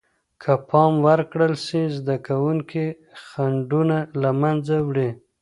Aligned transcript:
که 0.41 0.53
پام 0.69 0.93
ورکړل 1.07 1.53
سي، 1.65 1.81
زده 1.97 2.15
کوونکي 2.27 2.85
خنډونه 3.27 3.97
له 4.21 4.31
منځه 4.41 4.75
وړي. 4.87 5.09